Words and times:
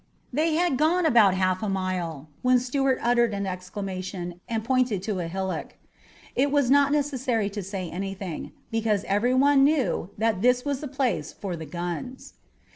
They 0.33 0.55
had 0.55 0.79
gone 0.79 1.05
about 1.05 1.33
a 1.33 1.37
half 1.37 1.61
mile, 1.61 2.27
when 2.41 2.57
Stuart 2.57 2.97
uttered 3.03 3.35
an 3.35 3.45
exclamation 3.45 4.41
and 4.49 4.63
pointed 4.63 5.03
to 5.03 5.19
a 5.19 5.27
hillock. 5.27 5.75
It 6.35 6.51
was 6.51 6.71
not 6.71 6.91
necessary 6.91 7.51
to 7.51 7.61
say 7.61 7.87
anything, 7.87 8.51
because 8.71 9.03
everyone 9.07 9.63
knew 9.63 10.09
that 10.17 10.41
this 10.41 10.65
was 10.65 10.79
the 10.79 10.87
place 10.87 11.31
for 11.33 11.55
the 11.55 11.67
guns. 11.67 12.33